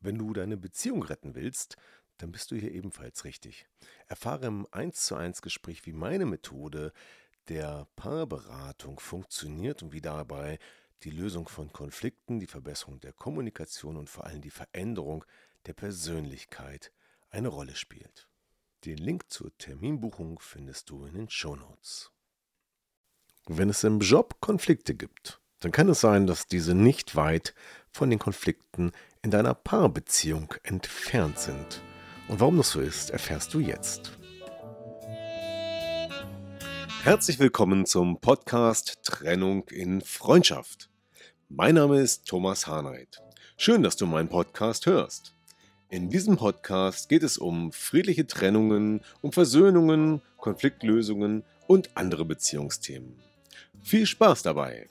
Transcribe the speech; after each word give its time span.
Wenn 0.00 0.18
du 0.18 0.32
deine 0.32 0.56
Beziehung 0.56 1.02
retten 1.02 1.34
willst, 1.34 1.76
dann 2.18 2.32
bist 2.32 2.50
du 2.50 2.56
hier 2.56 2.72
ebenfalls 2.72 3.24
richtig. 3.24 3.66
Erfahre 4.06 4.46
im 4.46 4.66
1 4.70 5.06
zu 5.06 5.14
1 5.14 5.42
Gespräch, 5.42 5.86
wie 5.86 5.92
meine 5.92 6.26
Methode 6.26 6.92
der 7.48 7.86
Paarberatung 7.96 9.00
funktioniert 9.00 9.82
und 9.82 9.92
wie 9.92 10.00
dabei 10.00 10.58
die 11.04 11.10
Lösung 11.10 11.48
von 11.48 11.72
Konflikten, 11.72 12.40
die 12.40 12.46
Verbesserung 12.46 13.00
der 13.00 13.12
Kommunikation 13.12 13.96
und 13.96 14.10
vor 14.10 14.24
allem 14.24 14.42
die 14.42 14.50
Veränderung 14.50 15.24
der 15.66 15.72
Persönlichkeit 15.72 16.92
eine 17.30 17.48
Rolle 17.48 17.76
spielt. 17.76 18.28
Den 18.84 18.98
Link 18.98 19.30
zur 19.30 19.56
Terminbuchung 19.58 20.38
findest 20.40 20.90
du 20.90 21.04
in 21.04 21.14
den 21.14 21.30
Shownotes. 21.30 22.12
Wenn 23.46 23.70
es 23.70 23.84
im 23.84 24.00
Job 24.00 24.40
Konflikte 24.40 24.94
gibt, 24.94 25.40
dann 25.60 25.72
kann 25.72 25.88
es 25.88 26.00
sein, 26.00 26.26
dass 26.26 26.46
diese 26.46 26.74
nicht 26.74 27.16
weit 27.16 27.54
von 27.90 28.10
den 28.10 28.18
Konflikten 28.18 28.92
in 29.22 29.30
deiner 29.30 29.54
Paarbeziehung 29.54 30.54
entfernt 30.62 31.38
sind. 31.38 31.82
Und 32.28 32.40
warum 32.40 32.56
das 32.56 32.70
so 32.70 32.80
ist, 32.80 33.10
erfährst 33.10 33.52
du 33.54 33.60
jetzt. 33.60 34.12
Herzlich 37.02 37.38
willkommen 37.38 37.86
zum 37.86 38.20
Podcast 38.20 38.98
Trennung 39.02 39.66
in 39.68 40.00
Freundschaft. 40.02 40.90
Mein 41.48 41.76
Name 41.76 42.00
ist 42.00 42.26
Thomas 42.26 42.66
Harnight. 42.66 43.22
Schön, 43.56 43.82
dass 43.82 43.96
du 43.96 44.06
meinen 44.06 44.28
Podcast 44.28 44.86
hörst. 44.86 45.34
In 45.88 46.10
diesem 46.10 46.36
Podcast 46.36 47.08
geht 47.08 47.22
es 47.22 47.38
um 47.38 47.72
friedliche 47.72 48.26
Trennungen, 48.26 49.00
um 49.22 49.32
Versöhnungen, 49.32 50.20
Konfliktlösungen 50.36 51.44
und 51.66 51.96
andere 51.96 52.26
Beziehungsthemen. 52.26 53.18
Viel 53.82 54.04
Spaß 54.04 54.42
dabei! 54.42 54.86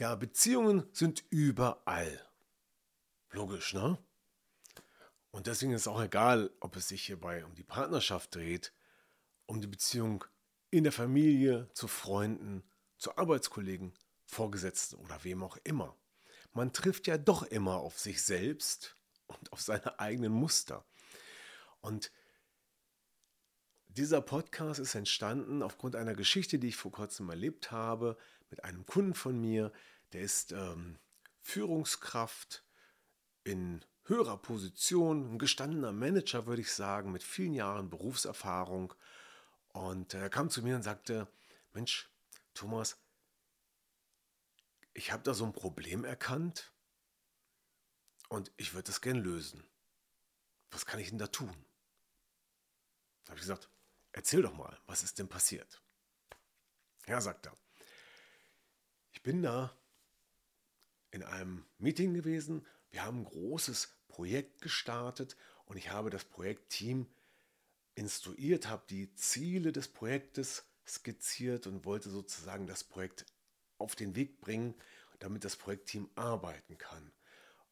Ja, 0.00 0.14
Beziehungen 0.14 0.88
sind 0.94 1.24
überall. 1.28 2.26
Logisch, 3.32 3.74
ne? 3.74 3.98
Und 5.30 5.46
deswegen 5.46 5.72
ist 5.72 5.88
auch 5.88 6.02
egal, 6.02 6.50
ob 6.60 6.74
es 6.76 6.88
sich 6.88 7.04
hierbei 7.04 7.44
um 7.44 7.54
die 7.54 7.64
Partnerschaft 7.64 8.34
dreht, 8.34 8.72
um 9.44 9.60
die 9.60 9.66
Beziehung 9.66 10.24
in 10.70 10.84
der 10.84 10.92
Familie, 10.92 11.68
zu 11.74 11.86
Freunden, 11.86 12.62
zu 12.96 13.18
Arbeitskollegen, 13.18 13.92
Vorgesetzten 14.24 14.96
oder 14.96 15.22
wem 15.22 15.42
auch 15.42 15.58
immer. 15.64 15.94
Man 16.54 16.72
trifft 16.72 17.06
ja 17.06 17.18
doch 17.18 17.42
immer 17.42 17.76
auf 17.76 17.98
sich 17.98 18.22
selbst 18.22 18.96
und 19.26 19.52
auf 19.52 19.60
seine 19.60 20.00
eigenen 20.00 20.32
Muster. 20.32 20.82
Und 21.82 22.10
dieser 23.88 24.22
Podcast 24.22 24.80
ist 24.80 24.94
entstanden 24.94 25.62
aufgrund 25.62 25.94
einer 25.94 26.14
Geschichte, 26.14 26.58
die 26.58 26.68
ich 26.68 26.76
vor 26.76 26.90
kurzem 26.90 27.28
erlebt 27.28 27.70
habe 27.70 28.16
mit 28.50 28.64
einem 28.64 28.84
Kunden 28.86 29.14
von 29.14 29.40
mir, 29.40 29.72
der 30.12 30.22
ist 30.22 30.52
ähm, 30.52 30.98
Führungskraft 31.40 32.64
in 33.44 33.84
höherer 34.04 34.36
Position, 34.36 35.34
ein 35.34 35.38
gestandener 35.38 35.92
Manager, 35.92 36.46
würde 36.46 36.62
ich 36.62 36.72
sagen, 36.72 37.12
mit 37.12 37.22
vielen 37.22 37.54
Jahren 37.54 37.90
Berufserfahrung. 37.90 38.92
Und 39.72 40.14
er 40.14 40.28
kam 40.28 40.50
zu 40.50 40.62
mir 40.62 40.76
und 40.76 40.82
sagte, 40.82 41.28
Mensch, 41.72 42.10
Thomas, 42.54 42.98
ich 44.92 45.12
habe 45.12 45.22
da 45.22 45.32
so 45.32 45.44
ein 45.44 45.52
Problem 45.52 46.04
erkannt 46.04 46.72
und 48.28 48.52
ich 48.56 48.74
würde 48.74 48.88
das 48.88 49.00
gern 49.00 49.18
lösen. 49.18 49.64
Was 50.72 50.86
kann 50.86 51.00
ich 51.00 51.08
denn 51.08 51.18
da 51.18 51.28
tun? 51.28 51.54
Da 53.24 53.30
habe 53.30 53.38
ich 53.38 53.42
gesagt, 53.42 53.70
erzähl 54.12 54.42
doch 54.42 54.54
mal, 54.54 54.78
was 54.86 55.02
ist 55.02 55.18
denn 55.18 55.28
passiert? 55.28 55.80
Ja, 57.06 57.20
sagt 57.20 57.46
er. 57.46 57.56
Ich 59.20 59.24
bin 59.24 59.42
da 59.42 59.76
in 61.10 61.22
einem 61.22 61.66
Meeting 61.76 62.14
gewesen. 62.14 62.66
Wir 62.90 63.04
haben 63.04 63.18
ein 63.18 63.24
großes 63.24 63.94
Projekt 64.08 64.62
gestartet 64.62 65.36
und 65.66 65.76
ich 65.76 65.90
habe 65.90 66.08
das 66.08 66.24
Projektteam 66.24 67.06
instruiert, 67.94 68.66
habe 68.66 68.84
die 68.88 69.14
Ziele 69.16 69.72
des 69.72 69.88
Projektes 69.88 70.64
skizziert 70.86 71.66
und 71.66 71.84
wollte 71.84 72.08
sozusagen 72.08 72.66
das 72.66 72.82
Projekt 72.82 73.26
auf 73.76 73.94
den 73.94 74.16
Weg 74.16 74.40
bringen, 74.40 74.74
damit 75.18 75.44
das 75.44 75.56
Projektteam 75.56 76.08
arbeiten 76.14 76.78
kann. 76.78 77.12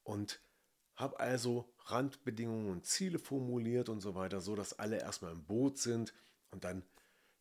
Und 0.03 0.42
habe 0.97 1.19
also 1.19 1.72
Randbedingungen 1.86 2.70
und 2.70 2.84
Ziele 2.84 3.19
formuliert 3.19 3.88
und 3.88 4.03
so 4.03 4.15
weiter, 4.15 4.42
so 4.42 4.54
dass 4.54 4.78
alle 4.78 4.98
erstmal 4.98 5.32
im 5.32 5.47
Boot 5.47 5.78
sind 5.78 6.12
und 6.50 6.65
dann 6.65 6.82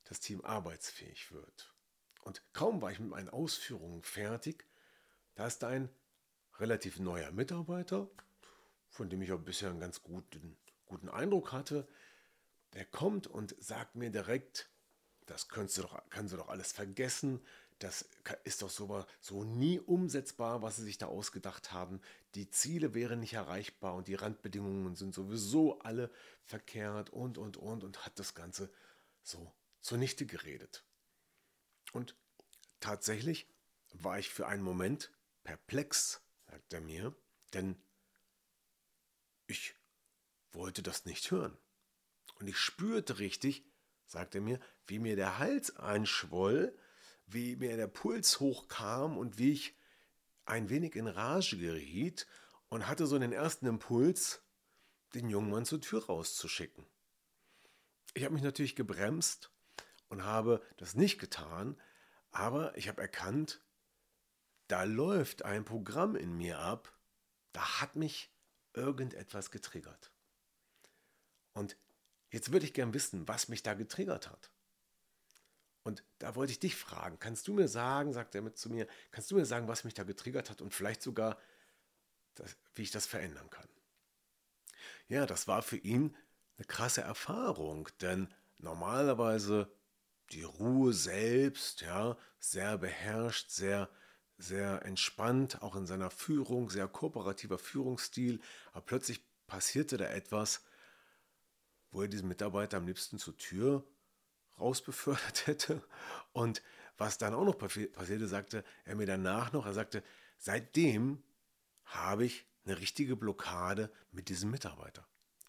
das 0.05 0.21
Team 0.21 0.45
arbeitsfähig 0.45 1.33
wird. 1.33 1.76
Und 2.27 2.41
kaum 2.51 2.81
war 2.81 2.91
ich 2.91 2.99
mit 2.99 3.11
meinen 3.11 3.29
Ausführungen 3.29 4.03
fertig, 4.03 4.65
da 5.35 5.47
ist 5.47 5.63
ein 5.63 5.87
relativ 6.59 6.99
neuer 6.99 7.31
Mitarbeiter, 7.31 8.09
von 8.89 9.09
dem 9.09 9.21
ich 9.21 9.31
auch 9.31 9.39
bisher 9.39 9.69
einen 9.69 9.79
ganz 9.79 10.03
guten, 10.03 10.57
guten 10.87 11.07
Eindruck 11.07 11.53
hatte. 11.53 11.87
Der 12.73 12.83
kommt 12.83 13.27
und 13.27 13.55
sagt 13.63 13.95
mir 13.95 14.09
direkt, 14.09 14.69
das 15.25 15.47
kannst 15.47 15.77
du 15.77 15.83
doch, 15.83 16.03
kannst 16.09 16.33
du 16.33 16.37
doch 16.37 16.49
alles 16.49 16.73
vergessen. 16.73 17.39
Das 17.79 18.09
ist 18.43 18.61
doch 18.61 18.69
so, 18.69 19.05
so 19.21 19.45
nie 19.45 19.79
umsetzbar, 19.79 20.61
was 20.61 20.75
sie 20.75 20.83
sich 20.83 20.97
da 20.97 21.05
ausgedacht 21.05 21.71
haben. 21.71 22.01
Die 22.35 22.49
Ziele 22.49 22.93
wären 22.93 23.21
nicht 23.21 23.35
erreichbar 23.35 23.95
und 23.95 24.09
die 24.09 24.15
Randbedingungen 24.15 24.97
sind 24.97 25.15
sowieso 25.15 25.79
alle 25.79 26.11
verkehrt 26.43 27.09
und, 27.09 27.37
und, 27.37 27.55
und 27.55 27.85
und 27.85 28.05
hat 28.05 28.19
das 28.19 28.35
Ganze 28.35 28.69
so 29.23 29.53
zunichte 29.79 30.25
geredet. 30.25 30.83
Und 31.93 32.15
tatsächlich 32.79 33.47
war 33.93 34.19
ich 34.19 34.29
für 34.29 34.47
einen 34.47 34.63
Moment 34.63 35.11
perplex, 35.43 36.21
sagt 36.49 36.73
er 36.73 36.81
mir, 36.81 37.15
denn 37.53 37.81
ich 39.47 39.75
wollte 40.51 40.83
das 40.83 41.05
nicht 41.05 41.31
hören. 41.31 41.57
Und 42.35 42.47
ich 42.47 42.57
spürte 42.57 43.19
richtig, 43.19 43.63
sagt 44.05 44.35
er 44.35 44.41
mir, 44.41 44.59
wie 44.85 44.99
mir 44.99 45.15
der 45.15 45.39
Hals 45.39 45.75
einschwoll, 45.77 46.77
wie 47.25 47.55
mir 47.55 47.77
der 47.77 47.87
Puls 47.87 48.39
hochkam 48.39 49.17
und 49.17 49.37
wie 49.37 49.51
ich 49.51 49.75
ein 50.45 50.69
wenig 50.69 50.95
in 50.95 51.07
Rage 51.07 51.57
geriet 51.57 52.27
und 52.69 52.87
hatte 52.87 53.05
so 53.05 53.19
den 53.19 53.33
ersten 53.33 53.65
Impuls, 53.65 54.41
den 55.13 55.29
jungen 55.29 55.49
Mann 55.49 55.65
zur 55.65 55.81
Tür 55.81 56.05
rauszuschicken. 56.05 56.85
Ich 58.13 58.23
habe 58.23 58.33
mich 58.33 58.43
natürlich 58.43 58.75
gebremst 58.75 59.51
und 60.09 60.23
habe 60.23 60.61
das 60.77 60.95
nicht 60.95 61.19
getan, 61.19 61.79
aber 62.31 62.75
ich 62.77 62.87
habe 62.87 63.01
erkannt, 63.01 63.61
da 64.67 64.83
läuft 64.83 65.43
ein 65.43 65.65
Programm 65.65 66.15
in 66.15 66.35
mir 66.35 66.59
ab, 66.59 66.93
da 67.53 67.81
hat 67.81 67.95
mich 67.95 68.31
irgendetwas 68.73 69.51
getriggert. 69.51 70.11
Und 71.53 71.77
jetzt 72.29 72.51
würde 72.51 72.65
ich 72.65 72.73
gern 72.73 72.93
wissen, 72.93 73.27
was 73.27 73.47
mich 73.47 73.63
da 73.63 73.73
getriggert 73.73 74.29
hat. 74.29 74.51
Und 75.83 76.03
da 76.19 76.35
wollte 76.35 76.51
ich 76.51 76.59
dich 76.59 76.75
fragen, 76.75 77.17
kannst 77.17 77.47
du 77.47 77.53
mir 77.53 77.69
sagen, 77.69 78.11
sagt 78.11 78.35
er 78.35 78.41
mit 78.41 78.57
zu 78.57 78.69
mir, 78.69 78.87
kannst 79.11 79.31
du 79.31 79.35
mir 79.35 79.45
sagen, 79.45 79.69
was 79.69 79.85
mich 79.85 79.93
da 79.93 80.03
getriggert 80.03 80.49
hat 80.49 80.61
und 80.61 80.73
vielleicht 80.73 81.01
sogar, 81.01 81.39
das, 82.35 82.57
wie 82.75 82.81
ich 82.81 82.91
das 82.91 83.07
verändern 83.07 83.49
kann? 83.49 83.69
Ja, 85.07 85.25
das 85.25 85.47
war 85.47 85.61
für 85.61 85.77
ihn 85.77 86.15
eine 86.57 86.65
krasse 86.65 87.01
Erfahrung, 87.01 87.87
denn 88.01 88.33
normalerweise 88.57 89.71
die 90.31 90.43
Ruhe 90.43 90.93
selbst, 90.93 91.81
ja, 91.81 92.17
sehr 92.39 92.77
beherrscht, 92.77 93.49
sehr 93.49 93.89
sehr 94.37 94.85
entspannt, 94.85 95.61
auch 95.61 95.75
in 95.75 95.87
seiner 95.87 96.11
Führung, 96.11 96.69
sehr 96.69 96.87
kooperativer 96.87 97.57
Führungsstil. 97.57 98.39
Aber 98.71 98.85
plötzlich 98.85 99.25
passierte 99.47 99.97
da 99.97 100.05
etwas, 100.05 100.63
wo 101.91 102.03
er 102.03 102.07
diesen 102.07 102.27
Mitarbeiter 102.27 102.77
am 102.77 102.87
liebsten 102.87 103.17
zur 103.17 103.37
Tür 103.37 103.83
rausbefördert 104.59 105.47
hätte. 105.47 105.83
Und 106.33 106.61
was 106.97 107.17
dann 107.17 107.33
auch 107.33 107.45
noch 107.45 107.57
passierte, 107.57 108.27
sagte 108.27 108.63
er 108.85 108.95
mir 108.95 109.05
danach 109.05 109.51
noch, 109.53 109.65
er 109.65 109.73
sagte, 109.73 110.03
seitdem 110.37 111.23
habe 111.85 112.25
ich 112.25 112.45
eine 112.65 112.79
richtige 112.79 113.15
Blockade 113.15 113.91
mit 114.11 114.29
diesem 114.29 114.51
Mitarbeiter. 114.51 115.07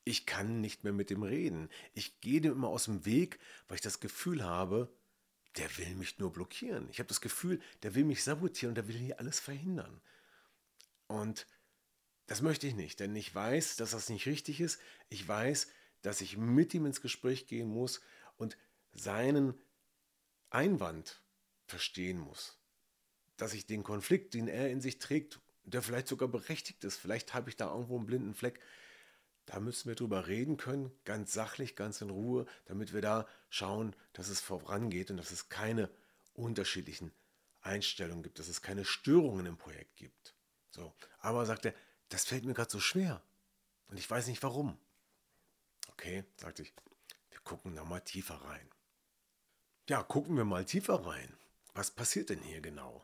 Ich 0.09 0.25
kann 0.25 0.63
nicht 0.63 0.85
mehr 0.85 0.95
mit 0.95 1.11
dem 1.11 1.23
reden. 1.23 1.69
Ich 1.93 2.23
gehe 2.23 2.41
dem 2.41 2.53
immer 2.53 2.69
aus 2.69 2.85
dem 2.85 3.05
Weg, 3.05 3.39
weil 3.69 3.75
ich 3.75 3.83
das 3.83 4.01
Gefühl 4.01 4.43
habe, 4.43 4.91
der 5.59 5.77
will 5.77 5.95
mich 5.97 6.19
nur 6.19 6.33
blockieren. 6.33 6.89
Ich 6.89 6.99
habe 6.99 7.09
das 7.09 7.21
Gefühl, 7.21 7.61
der 7.83 7.95
will 7.95 8.05
mich 8.05 8.25
sabotieren 8.25 8.71
und 8.71 8.77
der 8.77 8.89
will 8.89 8.97
hier 8.97 9.19
alles 9.21 9.39
verhindern. 9.39 10.01
Und 11.09 11.47
das 12.27 12.41
möchte 12.41 12.67
ich 12.67 12.75
nicht, 12.75 13.01
denn 13.01 13.15
ich 13.17 13.35
weiß, 13.35 13.77
dass 13.77 13.91
das 13.91 14.09
nicht 14.09 14.25
richtig 14.25 14.63
ist. 14.63 14.81
Ich 15.11 15.29
weiß, 15.29 15.69
dass 16.01 16.23
ich 16.23 16.39
mit 16.39 16.73
ihm 16.73 16.87
ins 16.87 17.03
Gespräch 17.03 17.47
gehen 17.47 17.69
muss 17.69 18.01
und 18.39 18.57
seinen 18.93 19.61
Einwand 20.49 21.23
verstehen 21.67 22.19
muss. 22.19 22.57
Dass 23.37 23.53
ich 23.53 23.67
den 23.67 23.83
Konflikt, 23.83 24.33
den 24.33 24.49
er 24.49 24.71
in 24.71 24.81
sich 24.81 25.01
trägt, 25.01 25.39
der 25.65 25.83
vielleicht 25.83 26.09
sogar 26.09 26.29
berechtigt 26.29 26.83
ist, 26.85 26.97
vielleicht 26.97 27.35
habe 27.35 27.51
ich 27.51 27.57
da 27.57 27.71
irgendwo 27.71 27.99
einen 27.99 28.07
blinden 28.07 28.35
Fleck, 28.35 28.59
da 29.49 29.61
müssen 29.61 29.89
wir 29.89 29.95
drüber 29.95 30.27
reden 30.27 30.59
können, 30.59 30.93
ganz 31.07 31.33
sachlich, 31.33 31.75
ganz 31.75 32.03
in 32.03 32.11
Ruhe, 32.11 32.45
damit 32.67 32.93
wir 32.93 33.01
da 33.01 33.27
schauen, 33.49 33.97
dass 34.13 34.29
es 34.29 34.41
vorangeht 34.41 35.11
und 35.11 35.17
dass 35.17 35.31
es 35.31 35.49
keine 35.49 35.89
unterschiedlichen 36.35 37.13
Einstellungen 37.63 38.23
gibt, 38.23 38.39
dass 38.39 38.49
es 38.49 38.61
keine 38.61 38.85
Störungen 38.85 39.47
im 39.47 39.57
Projekt 39.57 39.97
gibt. 39.97 40.35
So, 40.69 40.95
aber 41.21 41.47
sagt 41.47 41.65
er, 41.65 41.75
das 42.11 42.27
fällt 42.27 42.45
mir 42.45 42.53
gerade 42.53 42.71
so 42.71 42.79
schwer 42.79 43.23
und 43.89 43.99
ich 43.99 44.09
weiß 44.09 44.27
nicht 44.27 44.43
warum. 44.43 44.79
Okay, 45.93 46.25
sagte 46.37 46.61
ich, 46.61 46.75
wir 47.31 47.41
gucken 47.41 47.75
da 47.75 47.85
mal 47.85 48.01
tiefer 48.01 48.35
rein. 48.35 48.69
Ja, 49.89 50.03
gucken 50.03 50.37
wir 50.37 50.45
mal 50.45 50.67
tiefer 50.67 51.07
rein. 51.07 51.33
Was 51.73 51.91
passiert 51.91 52.29
denn 52.29 52.43
hier 52.43 52.61
genau? 52.61 53.03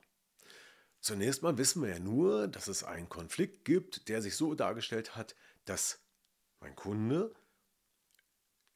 Zunächst 1.00 1.42
mal 1.42 1.56
wissen 1.56 1.82
wir 1.82 1.88
ja 1.88 1.98
nur, 1.98 2.48
dass 2.48 2.68
es 2.68 2.84
einen 2.84 3.08
Konflikt 3.08 3.64
gibt, 3.64 4.10
der 4.10 4.20
sich 4.20 4.36
so 4.36 4.54
dargestellt 4.54 5.16
hat, 5.16 5.34
dass 5.64 6.03
mein 6.64 6.74
Kunde 6.76 7.34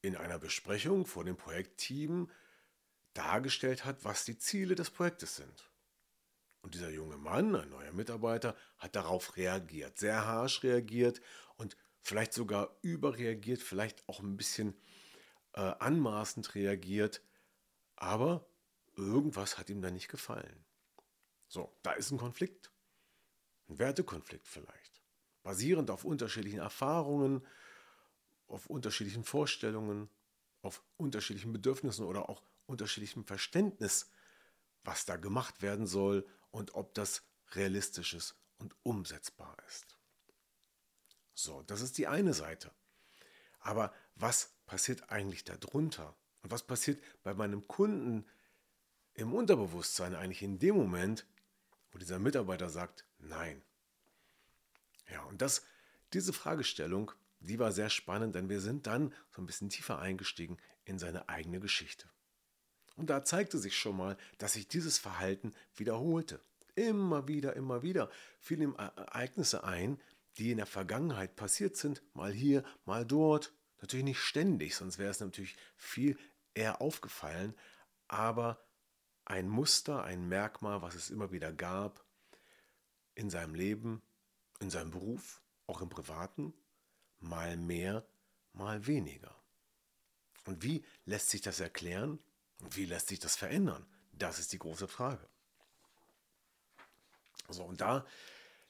in 0.02 0.14
einer 0.14 0.38
Besprechung 0.38 1.06
vor 1.06 1.25
dem 1.25 1.38
Projektteam 1.38 2.31
dargestellt 3.14 3.87
hat, 3.87 4.05
was 4.05 4.26
die 4.26 4.37
Ziele 4.37 4.75
des 4.75 4.90
Projektes 4.90 5.37
sind. 5.37 5.70
Und 6.61 6.75
dieser 6.75 6.90
junge 6.90 7.17
Mann, 7.17 7.56
ein 7.56 7.70
neuer 7.70 7.93
Mitarbeiter, 7.93 8.55
hat 8.76 8.94
darauf 8.94 9.38
reagiert, 9.38 9.99
sehr 9.99 10.26
harsch 10.26 10.62
reagiert 10.64 11.23
und 11.56 11.79
vielleicht 12.02 12.35
sogar 12.35 12.76
überreagiert, 12.82 13.62
vielleicht 13.62 14.06
auch 14.06 14.20
ein 14.20 14.37
bisschen 14.37 14.75
äh, 15.55 15.61
anmaßend 15.61 16.55
reagiert, 16.55 17.23
aber 17.96 18.46
irgendwas 18.96 19.56
hat 19.56 19.70
ihm 19.70 19.81
da 19.81 19.90
nicht 19.90 20.08
gefallen. 20.08 20.67
So, 21.49 21.75
da 21.82 21.93
ist 21.93 22.11
ein 22.11 22.19
Konflikt, 22.19 22.70
ein 23.70 23.79
Wertekonflikt 23.79 24.46
vielleicht, 24.46 25.00
basierend 25.43 25.90
auf 25.90 26.05
unterschiedlichen 26.05 26.58
Erfahrungen, 26.58 27.46
auf 28.48 28.66
unterschiedlichen 28.66 29.24
Vorstellungen, 29.24 30.08
auf 30.62 30.82
unterschiedlichen 30.96 31.52
Bedürfnissen 31.52 32.04
oder 32.04 32.28
auch 32.28 32.42
unterschiedlichem 32.66 33.24
Verständnis, 33.24 34.10
was 34.84 35.04
da 35.04 35.16
gemacht 35.16 35.62
werden 35.62 35.86
soll 35.86 36.26
und 36.50 36.74
ob 36.74 36.94
das 36.94 37.22
realistisch 37.52 38.14
ist 38.14 38.34
und 38.58 38.74
umsetzbar 38.82 39.56
ist. 39.66 39.98
So, 41.34 41.62
das 41.62 41.80
ist 41.80 41.98
die 41.98 42.08
eine 42.08 42.34
Seite. 42.34 42.72
Aber 43.60 43.92
was 44.14 44.54
passiert 44.66 45.10
eigentlich 45.10 45.44
darunter? 45.44 46.16
Und 46.42 46.50
was 46.50 46.66
passiert 46.66 47.02
bei 47.22 47.34
meinem 47.34 47.66
Kunden 47.68 48.26
im 49.14 49.34
Unterbewusstsein 49.34 50.14
eigentlich 50.14 50.42
in 50.42 50.58
dem 50.58 50.76
Moment, 50.76 51.26
wo 51.90 51.98
dieser 51.98 52.18
Mitarbeiter 52.18 52.68
sagt, 52.68 53.04
nein? 53.18 53.62
Ja, 55.10 55.22
und 55.24 55.40
das, 55.40 55.64
diese 56.12 56.32
Fragestellung, 56.32 57.12
die 57.40 57.58
war 57.58 57.73
sehr 57.73 57.90
spannend, 57.90 58.35
denn 58.35 58.49
wir 58.49 58.61
sind 58.61 58.87
dann 58.87 59.14
so 59.31 59.43
ein 59.43 59.46
bisschen 59.46 59.70
tiefer 59.70 59.99
eingestiegen 59.99 60.56
in 60.85 60.99
seine 60.99 61.29
eigene 61.29 61.61
Geschichte. 61.61 62.08
Und 62.96 63.11
da 63.11 63.25
zeigte 63.25 63.58
sich 63.58 63.76
schon 63.76 63.96
mal, 63.96 64.17
dass 64.38 64.55
sich 64.55 64.67
dieses 64.67 64.99
Verhalten 64.99 65.55
wiederholte. 65.76 66.40
Immer 66.75 67.29
wieder, 67.29 67.55
immer 67.55 67.82
wieder 67.82 68.11
fielen 68.40 68.62
ihm 68.62 68.75
Ereignisse 68.75 69.64
ein, 69.64 70.00
die 70.37 70.50
in 70.50 70.56
der 70.56 70.67
Vergangenheit 70.67 71.37
passiert 71.37 71.76
sind, 71.76 72.02
mal 72.14 72.32
hier, 72.32 72.64
mal 72.85 73.05
dort. 73.05 73.52
Natürlich 73.81 74.05
nicht 74.05 74.20
ständig, 74.20 74.75
sonst 74.75 74.99
wäre 74.99 75.11
es 75.11 75.20
natürlich 75.20 75.56
viel 75.76 76.19
eher 76.55 76.81
aufgefallen, 76.81 77.55
aber 78.08 78.64
ein 79.25 79.49
Muster, 79.49 80.02
ein 80.02 80.26
Merkmal, 80.29 80.82
was 80.82 80.94
es 80.94 81.11
immer 81.11 81.31
wieder 81.31 81.52
gab 81.52 82.05
in 83.14 83.31
seinem 83.31 83.55
Leben, 83.55 84.02
in 84.58 84.70
seinem 84.70 84.90
Beruf, 84.90 85.43
auch 85.67 85.82
im 85.82 85.88
privaten, 85.88 86.55
mal 87.20 87.56
mehr, 87.56 88.06
mal 88.52 88.86
weniger. 88.86 89.34
Und 90.44 90.62
wie 90.62 90.84
lässt 91.04 91.30
sich 91.30 91.40
das 91.40 91.60
erklären? 91.60 92.18
Und 92.60 92.76
wie 92.76 92.86
lässt 92.86 93.08
sich 93.08 93.18
das 93.18 93.36
verändern? 93.36 93.86
Das 94.12 94.38
ist 94.38 94.52
die 94.52 94.58
große 94.58 94.88
Frage. 94.88 95.28
So, 97.48 97.64
und 97.64 97.80
da 97.80 98.06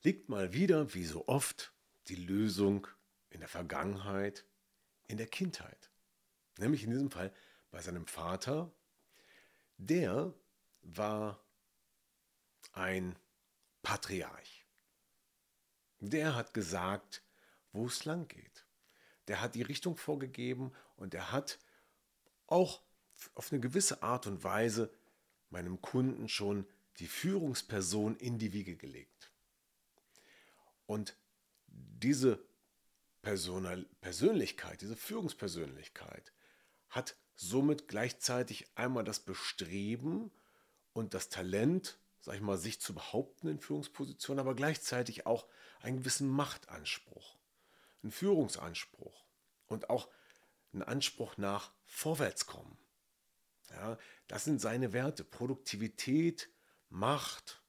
liegt 0.03 0.29
mal 0.29 0.53
wieder, 0.53 0.95
wie 0.95 1.05
so 1.05 1.27
oft, 1.27 1.73
die 2.09 2.17
Lösung 2.17 2.87
in 3.31 3.41
der 3.41 3.49
Vergangenheit, 3.49 4.45
in 5.07 5.17
der 5.17 5.27
Kindheit. 5.27 5.91
Nämlich 6.59 6.85
in 6.85 6.91
diesem 6.91 7.11
Fall 7.11 7.33
bei 7.71 7.81
seinem 7.81 8.07
Vater. 8.07 8.73
Der 9.77 10.35
war 10.83 11.45
ein 12.73 13.17
Patriarch. 13.83 14.67
Der 16.01 16.35
hat 16.35 16.55
gesagt, 16.55 17.23
wo 17.79 17.87
es 17.87 18.05
lang 18.05 18.29
geht. 18.29 18.67
Der 19.29 19.41
hat 19.41 19.55
die 19.55 19.63
Richtung 19.63 19.97
vorgegeben 19.97 20.73
und 20.97 21.15
er 21.15 21.33
hat 21.33 21.59
auch 22.47 22.83
auf 23.35 23.53
eine 23.53 23.61
gewisse 23.61 24.03
Art 24.03 24.27
und 24.27 24.43
Weise 24.45 24.93
meinem 25.51 25.81
Kunden 25.81 26.29
schon 26.29 26.67
die 26.99 27.07
Führungsperson 27.07 28.17
in 28.17 28.39
die 28.39 28.53
Wiege 28.53 28.77
gelegt. 28.77 29.31
Und 30.87 31.17
diese 31.67 32.43
Personal 33.23 33.85
Persönlichkeit, 34.01 34.81
diese 34.81 34.97
Führungspersönlichkeit 34.97 36.33
hat 36.89 37.17
somit 37.37 37.89
gleichzeitig 37.89 38.67
einmal 38.75 39.05
das 39.05 39.21
Bestreben 39.21 40.33
und 40.93 41.15
das 41.15 41.29
Talent, 41.29 41.99
sag 42.21 42.35
ich 42.35 42.41
mal, 42.41 42.59
sich 42.59 42.81
zu 42.81 42.95
behaupten 42.95 43.49
in 43.49 43.61
Führungspositionen, 43.61 44.41
aber 44.41 44.55
gleichzeitig 44.55 45.27
auch 45.27 45.47
einen 45.81 45.99
gewissen 45.99 46.29
Machtanspruch, 46.29 47.39
einen 48.03 48.13
Führungsanspruch 48.13 49.25
und 49.67 49.91
auch 49.91 50.09
einen 50.73 50.83
Anspruch 50.83 51.37
nach 51.37 51.73
Vorwärtskommen. 51.87 52.77
Ja, 53.71 53.99
das 54.27 54.45
sind 54.45 54.61
seine 54.61 54.93
Werte. 54.93 55.25
Produktivität, 55.25 56.49
Macht, 56.91 57.63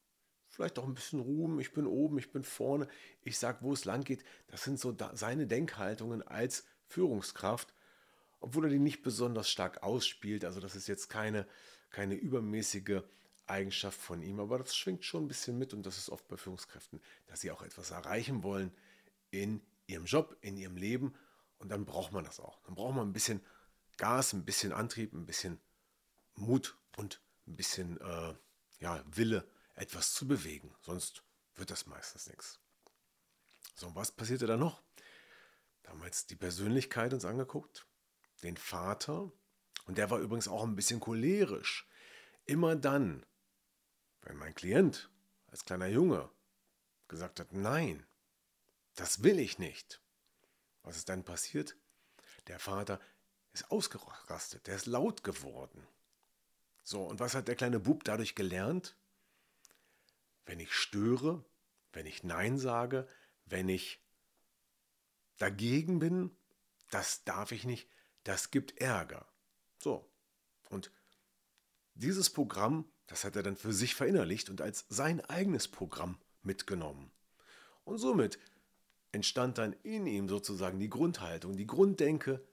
vielleicht 0.48 0.80
auch 0.80 0.86
ein 0.86 0.94
bisschen 0.94 1.20
Ruhm. 1.20 1.60
Ich 1.60 1.74
bin 1.74 1.86
oben, 1.86 2.18
ich 2.20 2.32
bin 2.32 2.44
vorne. 2.44 2.88
Ich 3.22 3.38
sage, 3.38 3.60
wo 3.62 3.74
es 3.74 3.86
lang 3.86 4.04
geht. 4.04 4.24
Das 4.48 4.64
sind 4.64 4.80
so 4.80 4.96
seine 5.14 5.46
Denkhaltungen 5.48 6.22
als 6.22 6.66
Führungskraft, 6.88 7.74
obwohl 8.40 8.66
er 8.66 8.70
die 8.70 8.80
nicht 8.80 9.02
besonders 9.02 9.50
stark 9.50 9.84
ausspielt. 9.84 10.46
Also 10.46 10.60
das 10.60 10.76
ist 10.76 10.88
jetzt 10.88 11.10
keine, 11.10 11.48
keine 11.90 12.16
übermäßige 12.16 13.02
Eigenschaft 13.46 14.00
von 14.00 14.22
ihm, 14.22 14.40
aber 14.40 14.60
das 14.60 14.76
schwingt 14.76 15.04
schon 15.04 15.26
ein 15.26 15.28
bisschen 15.28 15.58
mit 15.58 15.74
und 15.74 15.86
das 15.86 15.98
ist 15.98 16.10
oft 16.10 16.28
bei 16.28 16.38
Führungskräften, 16.38 17.02
dass 17.28 17.42
sie 17.42 17.52
auch 17.52 17.64
etwas 17.64 17.92
erreichen 17.92 18.44
wollen 18.44 18.72
in 19.32 19.62
ihrem 19.90 20.06
Job, 20.06 20.38
in 20.42 20.58
ihrem 20.58 20.78
Leben 20.78 21.16
und 21.58 21.70
dann 21.70 21.86
braucht 21.86 22.12
man 22.12 22.24
das 22.24 22.40
auch. 22.40 22.62
Dann 22.64 22.76
braucht 22.76 22.96
man 22.96 23.10
ein 23.10 23.14
bisschen 23.14 23.44
Gas, 23.98 24.34
ein 24.34 24.46
bisschen 24.46 24.72
Antrieb, 24.72 25.14
ein 25.14 25.26
bisschen 25.26 25.60
Mut 26.36 26.78
und 26.96 27.22
ein 27.48 27.56
bisschen 27.56 28.00
äh, 28.00 28.34
ja, 28.80 29.04
Wille, 29.08 29.48
etwas 29.76 30.14
zu 30.14 30.28
bewegen. 30.28 30.74
Sonst 30.82 31.24
wird 31.56 31.72
das 31.72 31.86
meistens 31.86 32.28
nichts. 32.28 32.60
So, 33.76 33.88
und 33.88 33.96
was 33.96 34.12
passierte 34.12 34.48
da 34.48 34.58
noch? 34.58 34.82
Da 35.84 35.92
haben 35.92 36.00
wir 36.00 36.06
jetzt 36.06 36.30
die 36.30 36.36
Persönlichkeit 36.36 37.14
uns 37.14 37.26
angeguckt, 37.26 37.88
den 38.44 38.58
Vater, 38.58 39.32
und 39.86 39.98
der 39.98 40.12
war 40.12 40.20
übrigens 40.20 40.48
auch 40.48 40.64
ein 40.64 40.76
bisschen 40.76 41.00
cholerisch. 41.00 41.88
Immer 42.46 42.76
dann, 42.76 43.26
wenn 44.22 44.38
mein 44.38 44.54
Klient 44.54 45.10
als 45.48 45.66
kleiner 45.66 45.88
Junge 45.88 46.30
gesagt 47.08 47.40
hat, 47.40 47.54
nein, 47.54 48.06
das 49.00 49.24
will 49.24 49.40
ich 49.40 49.60
nicht. 49.60 50.02
Was 50.84 50.98
ist 50.98 51.10
dann 51.10 51.24
passiert? 51.24 51.76
Der 52.48 52.60
Vater 52.60 53.00
ist 53.54 53.72
ausgerastet, 53.72 54.68
der 54.68 54.76
ist 54.76 54.86
laut 54.88 55.24
geworden. 55.24 55.88
So, 56.84 57.04
und 57.04 57.20
was 57.20 57.34
hat 57.34 57.48
der 57.48 57.56
kleine 57.56 57.80
Bub 57.80 58.04
dadurch 58.04 58.36
gelernt? 58.36 58.96
Wenn 60.46 60.60
ich 60.60 60.74
störe, 60.74 61.46
wenn 61.94 62.06
ich 62.06 62.24
Nein 62.24 62.58
sage, 62.58 63.08
wenn 63.46 63.70
ich 63.70 64.04
dagegen 65.38 66.00
bin, 66.00 66.36
das 66.90 67.24
darf 67.24 67.52
ich 67.52 67.64
nicht, 67.66 67.90
das 68.24 68.52
gibt 68.52 68.80
Ärger. 68.80 69.28
So, 69.78 70.12
und 70.70 70.92
dieses 71.94 72.30
Programm, 72.30 72.92
das 73.08 73.24
hat 73.24 73.36
er 73.36 73.44
dann 73.44 73.56
für 73.56 73.74
sich 73.74 73.96
verinnerlicht 73.96 74.50
und 74.50 74.62
als 74.62 74.86
sein 74.90 75.22
eigenes 75.22 75.68
Programm 75.68 76.20
mitgenommen. 76.42 77.12
Und 77.84 77.98
somit 77.98 78.40
entstand 79.12 79.58
dann 79.58 79.74
in 79.84 80.06
ihm 80.06 80.30
sozusagen 80.30 80.80
die 80.80 80.90
Grundhaltung, 80.90 81.58
die 81.58 81.68
Grunddenke, 81.68 82.44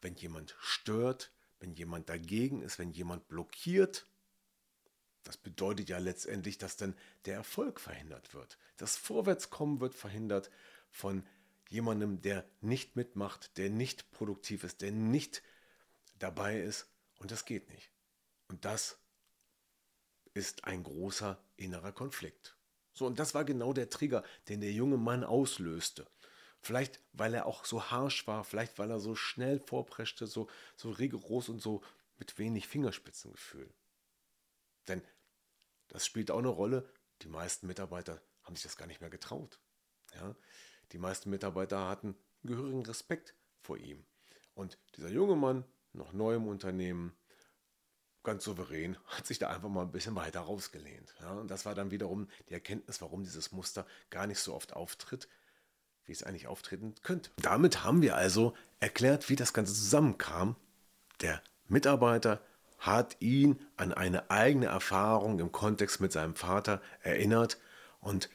wenn 0.00 0.14
jemand 0.14 0.56
stört, 0.60 1.32
wenn 1.60 1.74
jemand 1.74 2.08
dagegen 2.08 2.62
ist, 2.62 2.78
wenn 2.78 2.90
jemand 2.90 3.26
blockiert, 3.28 4.06
das 5.24 5.38
bedeutet 5.38 5.88
ja 5.88 5.98
letztendlich, 5.98 6.58
dass 6.58 6.76
dann 6.76 6.94
der 7.24 7.34
Erfolg 7.34 7.80
verhindert 7.80 8.34
wird. 8.34 8.58
Das 8.76 8.96
Vorwärtskommen 8.96 9.80
wird 9.80 9.94
verhindert 9.94 10.50
von 10.90 11.26
jemandem, 11.70 12.20
der 12.20 12.44
nicht 12.60 12.94
mitmacht, 12.94 13.56
der 13.56 13.70
nicht 13.70 14.10
produktiv 14.12 14.64
ist, 14.64 14.82
der 14.82 14.92
nicht 14.92 15.42
dabei 16.18 16.60
ist. 16.60 16.86
Und 17.18 17.30
das 17.30 17.46
geht 17.46 17.70
nicht. 17.70 17.90
Und 18.48 18.66
das 18.66 18.98
ist 20.34 20.64
ein 20.64 20.82
großer 20.82 21.42
innerer 21.56 21.92
Konflikt. 21.92 22.54
So, 22.94 23.06
und 23.06 23.18
das 23.18 23.34
war 23.34 23.44
genau 23.44 23.72
der 23.72 23.90
Trigger, 23.90 24.22
den 24.48 24.60
der 24.60 24.72
junge 24.72 24.96
Mann 24.96 25.24
auslöste. 25.24 26.06
Vielleicht, 26.60 27.00
weil 27.12 27.34
er 27.34 27.44
auch 27.44 27.66
so 27.66 27.90
harsch 27.90 28.26
war, 28.26 28.44
vielleicht, 28.44 28.78
weil 28.78 28.90
er 28.90 29.00
so 29.00 29.14
schnell 29.14 29.58
vorpreschte, 29.58 30.26
so, 30.26 30.48
so 30.76 30.90
rigoros 30.90 31.50
und 31.50 31.60
so 31.60 31.82
mit 32.16 32.38
wenig 32.38 32.68
Fingerspitzengefühl. 32.68 33.68
Denn 34.88 35.02
das 35.88 36.06
spielt 36.06 36.30
auch 36.30 36.38
eine 36.38 36.48
Rolle. 36.48 36.88
Die 37.22 37.28
meisten 37.28 37.66
Mitarbeiter 37.66 38.22
haben 38.42 38.54
sich 38.54 38.64
das 38.64 38.76
gar 38.76 38.86
nicht 38.86 39.00
mehr 39.00 39.10
getraut. 39.10 39.58
Ja? 40.14 40.34
Die 40.92 40.98
meisten 40.98 41.30
Mitarbeiter 41.30 41.88
hatten 41.88 42.16
gehörigen 42.44 42.86
Respekt 42.86 43.34
vor 43.60 43.76
ihm. 43.76 44.04
Und 44.54 44.78
dieser 44.96 45.10
junge 45.10 45.36
Mann, 45.36 45.64
noch 45.92 46.12
neu 46.12 46.34
im 46.34 46.46
Unternehmen, 46.46 47.16
ganz 48.24 48.44
souverän, 48.44 48.96
hat 49.06 49.26
sich 49.26 49.38
da 49.38 49.48
einfach 49.48 49.68
mal 49.68 49.82
ein 49.82 49.92
bisschen 49.92 50.16
weiter 50.16 50.40
rausgelehnt. 50.40 51.14
Ja? 51.20 51.32
Und 51.32 51.50
das 51.50 51.64
war 51.64 51.74
dann 51.74 51.90
wiederum 51.90 52.28
die 52.48 52.54
Erkenntnis, 52.54 53.00
warum 53.00 53.22
dieses 53.22 53.52
Muster 53.52 53.86
gar 54.10 54.26
nicht 54.26 54.40
so 54.40 54.54
oft 54.54 54.74
auftritt, 54.74 55.28
wie 56.06 56.12
es 56.12 56.22
eigentlich 56.22 56.46
auftreten 56.46 56.94
könnte. 57.02 57.30
Damit 57.36 57.84
haben 57.84 58.02
wir 58.02 58.16
also 58.16 58.54
erklärt, 58.80 59.28
wie 59.28 59.36
das 59.36 59.52
Ganze 59.52 59.72
zusammenkam. 59.72 60.56
Der 61.20 61.42
Mitarbeiter 61.68 62.40
hat 62.78 63.16
ihn 63.20 63.58
an 63.76 63.92
eine 63.92 64.30
eigene 64.30 64.66
Erfahrung 64.66 65.38
im 65.38 65.52
Kontext 65.52 66.00
mit 66.00 66.12
seinem 66.12 66.34
Vater 66.34 66.82
erinnert 67.00 67.58
und 68.00 68.28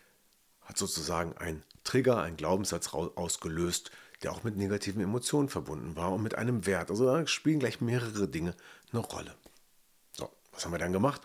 hat 0.62 0.78
sozusagen 0.78 1.38
einen 1.38 1.64
Trigger, 1.84 2.22
einen 2.22 2.38
Glaubenssatz 2.38 2.94
ausgelöst, 2.94 3.92
der 4.24 4.32
auch 4.32 4.44
mit 4.44 4.58
negativen 4.58 5.02
Emotionen 5.02 5.50
verbunden 5.50 5.96
war 5.96 6.12
und 6.12 6.24
mit 6.24 6.36
einem 6.36 6.66
Wert. 6.66 6.90
Also 6.90 7.06
da 7.06 7.26
spielen 7.28 7.60
gleich 7.60 7.80
mehrere 7.80 8.28
Dinge 8.28 8.56
eine 8.92 9.02
Rolle. 9.02 9.36
Was 10.60 10.66
haben 10.66 10.74
wir 10.74 10.80
dann 10.80 10.92
gemacht? 10.92 11.22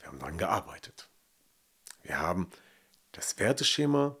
Wir 0.00 0.08
haben 0.08 0.18
daran 0.18 0.36
gearbeitet. 0.36 1.08
Wir 2.02 2.18
haben 2.18 2.50
das 3.12 3.38
Werteschema 3.38 4.16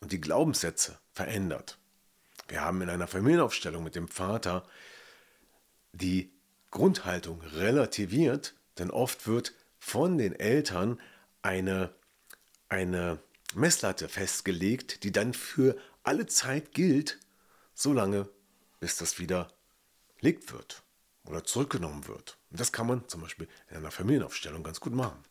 und 0.00 0.10
die 0.10 0.20
Glaubenssätze 0.20 0.98
verändert. 1.12 1.78
Wir 2.48 2.62
haben 2.62 2.82
in 2.82 2.90
einer 2.90 3.06
Familienaufstellung 3.06 3.84
mit 3.84 3.94
dem 3.94 4.08
Vater 4.08 4.66
die 5.92 6.32
Grundhaltung 6.72 7.42
relativiert, 7.42 8.56
denn 8.78 8.90
oft 8.90 9.28
wird 9.28 9.54
von 9.78 10.18
den 10.18 10.34
Eltern 10.34 11.00
eine, 11.40 11.94
eine 12.68 13.22
Messlatte 13.54 14.08
festgelegt, 14.08 15.04
die 15.04 15.12
dann 15.12 15.32
für 15.32 15.78
alle 16.02 16.26
Zeit 16.26 16.72
gilt, 16.72 17.20
solange 17.74 18.28
bis 18.80 18.96
das 18.96 19.20
wieder 19.20 19.52
legt 20.18 20.52
wird 20.52 20.82
oder 21.24 21.44
zurückgenommen 21.44 22.08
wird. 22.08 22.39
Und 22.50 22.60
das 22.60 22.72
kann 22.72 22.86
man 22.86 23.08
zum 23.08 23.20
Beispiel 23.20 23.48
in 23.68 23.76
einer 23.76 23.90
Familienaufstellung 23.90 24.62
ganz 24.62 24.80
gut 24.80 24.92
machen. 24.92 25.22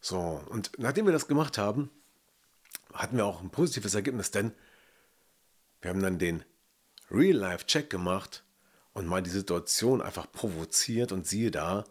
So, 0.00 0.42
und 0.48 0.72
nachdem 0.78 1.06
wir 1.06 1.12
das 1.12 1.28
gemacht 1.28 1.58
haben, 1.58 1.90
hatten 2.92 3.16
wir 3.16 3.26
auch 3.26 3.40
ein 3.40 3.50
positives 3.50 3.94
Ergebnis, 3.94 4.30
denn 4.30 4.52
wir 5.80 5.90
haben 5.90 6.02
dann 6.02 6.18
den 6.18 6.44
Real-Life-Check 7.10 7.90
gemacht 7.90 8.44
und 8.92 9.06
mal 9.06 9.22
die 9.22 9.30
Situation 9.30 10.02
einfach 10.02 10.30
provoziert 10.30 11.12
und 11.12 11.26
siehe 11.26 11.50
da, 11.50 11.84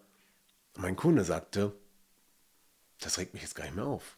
mein 0.76 0.96
Kunde 0.96 1.24
sagte, 1.24 1.74
das 3.00 3.18
regt 3.18 3.34
mich 3.34 3.44
jetzt 3.44 3.56
gar 3.56 3.64
nicht 3.64 3.76
mehr 3.76 3.86
auf. 3.86 4.18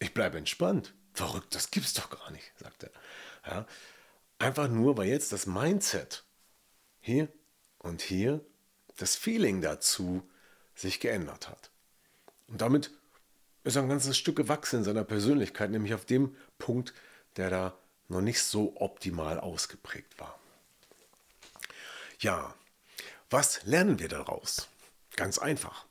Ich 0.00 0.12
bleibe 0.12 0.38
entspannt. 0.38 0.94
Verrückt, 1.12 1.54
das 1.54 1.70
gibt's 1.70 1.94
doch 1.94 2.10
gar 2.10 2.30
nicht, 2.32 2.52
sagte 2.58 2.90
er. 3.44 3.50
Ja, 3.50 3.66
einfach 4.38 4.68
nur, 4.68 4.96
weil 4.96 5.08
jetzt 5.08 5.32
das 5.32 5.46
Mindset 5.46 6.24
hier 7.00 7.28
und 7.78 8.02
hier, 8.02 8.44
das 8.96 9.16
Feeling 9.16 9.60
dazu 9.60 10.22
sich 10.74 11.00
geändert 11.00 11.48
hat. 11.48 11.70
Und 12.48 12.60
damit 12.60 12.90
ist 13.64 13.76
er 13.76 13.82
ein 13.82 13.88
ganzes 13.88 14.16
Stück 14.16 14.36
gewachsen 14.36 14.80
in 14.80 14.84
seiner 14.84 15.04
Persönlichkeit, 15.04 15.70
nämlich 15.70 15.94
auf 15.94 16.04
dem 16.04 16.36
Punkt, 16.58 16.92
der 17.36 17.50
da 17.50 17.78
noch 18.08 18.20
nicht 18.20 18.42
so 18.42 18.74
optimal 18.76 19.40
ausgeprägt 19.40 20.18
war. 20.18 20.38
Ja, 22.18 22.54
was 23.30 23.64
lernen 23.64 23.98
wir 23.98 24.08
daraus? 24.08 24.68
Ganz 25.16 25.38
einfach. 25.38 25.86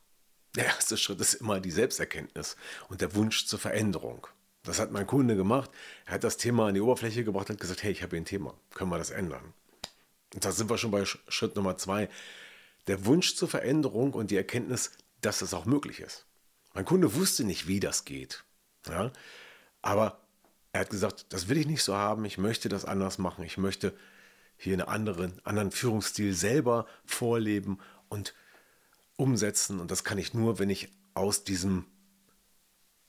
Der 0.54 0.66
erste 0.66 0.96
Schritt 0.96 1.20
ist 1.20 1.34
immer 1.34 1.60
die 1.60 1.72
Selbsterkenntnis 1.72 2.56
und 2.88 3.00
der 3.00 3.14
Wunsch 3.14 3.46
zur 3.46 3.58
Veränderung. 3.58 4.26
Das 4.62 4.78
hat 4.78 4.92
mein 4.92 5.06
Kunde 5.06 5.36
gemacht. 5.36 5.70
Er 6.06 6.14
hat 6.14 6.24
das 6.24 6.36
Thema 6.36 6.68
an 6.68 6.74
die 6.74 6.80
Oberfläche 6.80 7.24
gebracht 7.24 7.50
und 7.50 7.60
gesagt, 7.60 7.82
hey, 7.82 7.92
ich 7.92 8.02
habe 8.02 8.16
ein 8.16 8.24
Thema. 8.24 8.54
Können 8.72 8.90
wir 8.90 8.98
das 8.98 9.10
ändern? 9.10 9.52
Und 10.32 10.44
da 10.44 10.52
sind 10.52 10.70
wir 10.70 10.78
schon 10.78 10.90
bei 10.90 11.04
Schritt 11.04 11.56
Nummer 11.56 11.76
zwei. 11.76 12.08
Der 12.86 13.06
Wunsch 13.06 13.34
zur 13.34 13.48
Veränderung 13.48 14.12
und 14.14 14.30
die 14.30 14.36
Erkenntnis, 14.36 14.92
dass 15.20 15.42
es 15.42 15.54
auch 15.54 15.64
möglich 15.64 16.00
ist. 16.00 16.26
Mein 16.74 16.84
Kunde 16.84 17.14
wusste 17.14 17.44
nicht, 17.44 17.66
wie 17.66 17.80
das 17.80 18.04
geht. 18.04 18.44
Ja? 18.86 19.12
Aber 19.80 20.20
er 20.72 20.80
hat 20.80 20.90
gesagt, 20.90 21.26
das 21.28 21.48
will 21.48 21.56
ich 21.56 21.66
nicht 21.66 21.82
so 21.82 21.94
haben. 21.94 22.24
Ich 22.24 22.36
möchte 22.36 22.68
das 22.68 22.84
anders 22.84 23.18
machen. 23.18 23.44
Ich 23.44 23.58
möchte 23.58 23.96
hier 24.56 24.74
einen 24.74 24.88
anderen, 24.88 25.40
anderen 25.44 25.70
Führungsstil 25.70 26.34
selber 26.34 26.86
vorleben 27.04 27.78
und 28.08 28.34
umsetzen. 29.16 29.80
Und 29.80 29.90
das 29.90 30.04
kann 30.04 30.18
ich 30.18 30.34
nur, 30.34 30.58
wenn 30.58 30.70
ich 30.70 30.90
aus 31.14 31.44
diesem, 31.44 31.86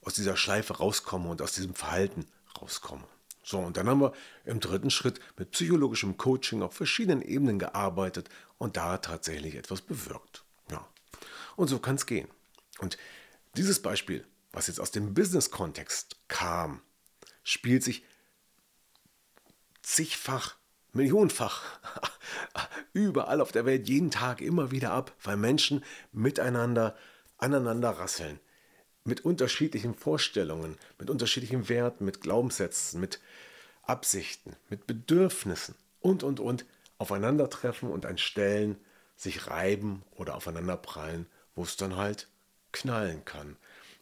aus 0.01 0.13
dieser 0.13 0.37
Schleife 0.37 0.77
rauskomme 0.77 1.29
und 1.29 1.41
aus 1.41 1.53
diesem 1.53 1.73
Verhalten 1.73 2.27
rauskomme. 2.61 3.07
So, 3.47 3.59
und 3.59 3.77
dann 3.77 3.87
haben 3.87 4.01
wir 4.01 4.13
im 4.43 4.59
dritten 4.59 4.89
Schritt 4.89 5.19
mit 5.37 5.51
psychologischem 5.51 6.17
Coaching 6.17 6.63
auf 6.63 6.73
verschiedenen 6.73 7.21
Ebenen 7.21 7.59
gearbeitet 7.59 8.27
und 8.57 8.75
da 8.75 8.97
tatsächlich 8.97 9.53
etwas 9.53 9.81
bewirkt. 9.81 10.43
Ja. 10.71 10.87
Und 11.55 11.67
so 11.67 11.77
kann 11.77 11.95
es 11.95 12.07
gehen. 12.07 12.27
Und 12.79 12.97
dieses 13.55 13.83
Beispiel, 13.83 14.25
was 14.51 14.65
jetzt 14.65 14.79
aus 14.79 14.89
dem 14.89 15.13
Business-Kontext 15.13 16.15
kam, 16.27 16.81
spielt 17.43 17.83
sich 17.83 18.03
zigfach 19.83 20.55
millionenfach 20.93 21.79
überall 22.93 23.41
auf 23.41 23.51
der 23.51 23.65
Welt 23.65 23.87
jeden 23.87 24.09
Tag 24.09 24.41
immer 24.41 24.71
wieder 24.71 24.91
ab, 24.91 25.13
weil 25.21 25.37
Menschen 25.37 25.83
miteinander 26.11 26.97
aneinander 27.37 27.91
rasseln. 27.91 28.39
Mit 29.05 29.23
unterschiedlichen 29.23 29.95
Vorstellungen, 29.95 30.77
mit 30.99 31.09
unterschiedlichen 31.09 31.69
Werten, 31.69 32.05
mit 32.05 32.21
Glaubenssätzen, 32.21 32.99
mit 32.99 33.21
Absichten, 33.83 34.55
mit 34.69 34.87
Bedürfnissen 34.87 35.75
und, 36.01 36.23
und, 36.23 36.39
und 36.39 36.65
aufeinandertreffen 36.97 37.89
und 37.89 38.05
an 38.05 38.17
Stellen 38.17 38.77
sich 39.15 39.47
reiben 39.47 40.03
oder 40.15 40.35
aufeinanderprallen, 40.35 41.27
wo 41.55 41.63
es 41.63 41.77
dann 41.77 41.95
halt 41.95 42.27
knallen 42.71 43.23
kann. 43.25 43.55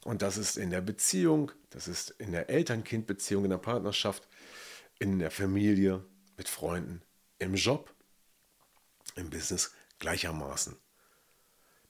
Und 0.03 0.21
das 0.21 0.37
ist 0.37 0.57
in 0.57 0.69
der 0.69 0.81
Beziehung, 0.81 1.51
das 1.69 1.87
ist 1.87 2.11
in 2.11 2.31
der 2.31 2.49
Eltern-Kind-Beziehung, 2.49 3.43
in 3.43 3.51
der 3.51 3.57
Partnerschaft, 3.57 4.27
in 4.99 5.19
der 5.19 5.31
Familie, 5.31 6.03
mit 6.37 6.49
Freunden, 6.49 7.01
im 7.39 7.53
Job, 7.55 7.93
im 9.15 9.29
Business 9.29 9.73
gleichermaßen 9.99 10.75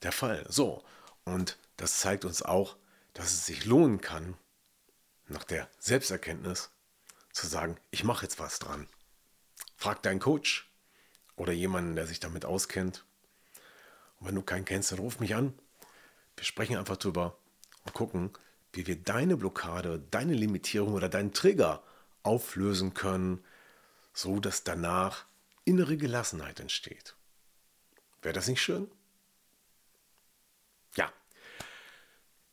der 0.04 0.12
Fall. 0.12 0.46
So, 0.50 0.84
und 1.26 1.58
das 1.78 2.00
zeigt 2.00 2.26
uns 2.26 2.42
auch, 2.42 2.76
dass 3.14 3.32
es 3.32 3.46
sich 3.46 3.66
lohnen 3.66 4.02
kann, 4.02 4.38
nach 5.28 5.44
der 5.44 5.70
Selbsterkenntnis 5.80 6.72
zu 7.32 7.48
sagen, 7.48 7.78
ich 7.92 8.04
mache 8.04 8.24
jetzt 8.24 8.40
was 8.40 8.60
dran. 8.60 8.88
Frag 9.76 10.02
deinen 10.04 10.20
Coach 10.20 10.70
oder 11.36 11.54
jemanden, 11.54 11.96
der 11.96 12.08
sich 12.08 12.20
damit 12.20 12.46
auskennt. 12.46 13.06
Und 14.20 14.28
wenn 14.28 14.36
du 14.36 14.42
keinen 14.42 14.66
kennst, 14.66 14.92
dann 14.92 15.00
ruf 15.00 15.20
mich 15.20 15.36
an. 15.36 15.58
Wir 16.36 16.46
sprechen 16.46 16.78
einfach 16.78 16.98
drüber 16.98 17.38
und 17.86 17.94
gucken, 17.94 18.32
wie 18.72 18.88
wir 18.88 18.96
deine 18.96 19.38
Blockade, 19.38 20.00
deine 20.12 20.34
Limitierung 20.34 20.94
oder 20.94 21.10
deinen 21.10 21.34
Trigger 21.34 21.84
auflösen 22.24 22.94
können, 22.94 23.44
so 24.14 24.40
dass 24.40 24.64
danach 24.64 25.26
innere 25.66 25.98
Gelassenheit 25.98 26.60
entsteht. 26.60 27.16
Wäre 28.22 28.34
das 28.34 28.48
nicht 28.48 28.62
schön? 28.62 28.90
Ja, 30.96 31.12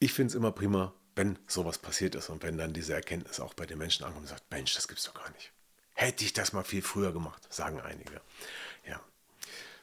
ich 0.00 0.12
finde 0.12 0.30
es 0.30 0.34
immer 0.34 0.50
prima, 0.50 0.92
wenn 1.14 1.38
sowas 1.46 1.78
passiert 1.78 2.14
ist 2.14 2.30
und 2.30 2.42
wenn 2.42 2.58
dann 2.58 2.72
diese 2.72 2.94
Erkenntnis 2.94 3.38
auch 3.38 3.54
bei 3.54 3.66
den 3.66 3.78
Menschen 3.78 4.04
ankommt 4.04 4.22
und 4.22 4.28
sagt, 4.28 4.50
Mensch, 4.50 4.74
das 4.74 4.88
gibt's 4.88 5.04
doch 5.04 5.14
gar 5.14 5.30
nicht. 5.30 5.52
Hätte 5.94 6.24
ich 6.24 6.32
das 6.32 6.52
mal 6.52 6.64
viel 6.64 6.82
früher 6.82 7.12
gemacht, 7.12 7.46
sagen 7.52 7.80
einige. 7.80 8.20
Ja. 8.88 9.00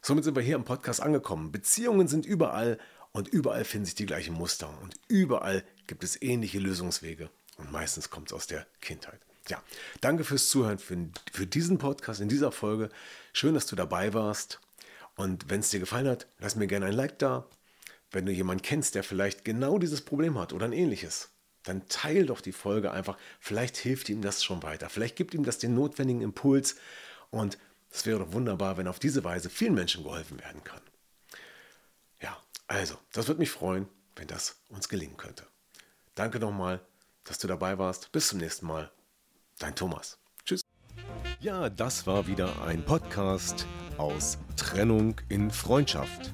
Somit 0.02 0.24
sind 0.24 0.36
wir 0.36 0.42
hier 0.42 0.56
im 0.56 0.66
Podcast 0.66 1.02
angekommen. 1.02 1.52
Beziehungen 1.52 2.08
sind 2.08 2.26
überall 2.26 2.80
und 3.12 3.28
überall 3.28 3.64
finden 3.64 3.86
sich 3.86 3.96
die 3.96 4.08
gleichen 4.08 4.34
Muster 4.34 4.70
und 4.82 4.96
überall 5.08 5.64
gibt 5.86 6.04
es 6.04 6.22
ähnliche 6.22 6.60
Lösungswege 6.60 7.30
und 7.58 7.72
meistens 7.72 8.10
kommt 8.10 8.30
es 8.30 8.34
aus 8.34 8.48
der 8.48 8.66
Kindheit. 8.82 9.20
Ja, 9.50 9.62
danke 10.02 10.24
fürs 10.24 10.50
Zuhören 10.50 10.80
für, 10.80 10.98
für 11.32 11.46
diesen 11.46 11.78
Podcast 11.78 12.20
in 12.20 12.30
dieser 12.30 12.52
Folge. 12.52 12.90
Schön, 13.32 13.54
dass 13.54 13.66
du 13.66 13.76
dabei 13.76 14.14
warst. 14.14 14.60
Und 15.16 15.50
wenn 15.50 15.62
es 15.62 15.70
dir 15.70 15.80
gefallen 15.80 16.08
hat, 16.08 16.28
lass 16.40 16.56
mir 16.56 16.68
gerne 16.68 16.88
ein 16.88 16.94
Like 16.94 17.18
da. 17.20 17.46
Wenn 18.12 18.26
du 18.26 18.32
jemanden 18.32 18.64
kennst, 18.64 18.96
der 18.96 19.04
vielleicht 19.04 19.44
genau 19.44 19.80
dieses 19.80 20.02
Problem 20.02 20.38
hat 20.40 20.54
oder 20.54 20.66
ein 20.66 20.74
ähnliches, 20.74 21.30
dann 21.64 21.88
teil 21.90 22.26
doch 22.26 22.42
die 22.42 22.54
Folge 22.54 22.92
einfach. 22.92 23.18
Vielleicht 23.40 23.78
hilft 23.78 24.10
ihm 24.10 24.22
das 24.22 24.44
schon 24.44 24.64
weiter. 24.64 24.90
Vielleicht 24.90 25.16
gibt 25.16 25.34
ihm 25.34 25.44
das 25.44 25.58
den 25.58 25.76
notwendigen 25.76 26.22
Impuls. 26.22 26.78
Und 27.30 27.58
es 27.90 28.06
wäre 28.06 28.20
doch 28.20 28.32
wunderbar, 28.32 28.78
wenn 28.78 28.88
auf 28.88 29.00
diese 29.00 29.24
Weise 29.24 29.50
vielen 29.50 29.74
Menschen 29.74 30.04
geholfen 30.04 30.40
werden 30.40 30.64
kann. 30.64 30.82
Ja, 32.22 32.38
also, 32.68 32.98
das 33.12 33.28
würde 33.28 33.40
mich 33.40 33.52
freuen, 33.52 33.88
wenn 34.16 34.28
das 34.28 34.62
uns 34.70 34.88
gelingen 34.88 35.18
könnte. 35.18 35.46
Danke 36.16 36.40
nochmal, 36.40 36.82
dass 37.26 37.40
du 37.40 37.48
dabei 37.48 37.78
warst. 37.78 38.12
Bis 38.12 38.30
zum 38.30 38.40
nächsten 38.40 38.66
Mal. 38.66 38.92
Dein 39.60 39.76
Thomas. 39.76 40.20
Tschüss. 40.46 40.62
Ja, 41.40 41.70
das 41.70 42.08
war 42.08 42.28
wieder 42.28 42.62
ein 42.64 42.84
Podcast 42.86 43.66
aus 43.98 44.38
Trennung 44.56 45.20
in 45.30 45.52
Freundschaft. 45.52 46.34